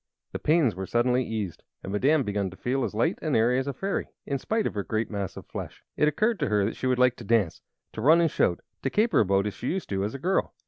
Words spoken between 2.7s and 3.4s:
as light and